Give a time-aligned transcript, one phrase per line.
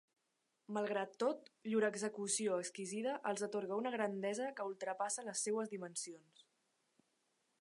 [0.77, 6.47] Malgrat tot, llur execució exquisida els atorga una grandesa que ultrapassa les seues dimensions.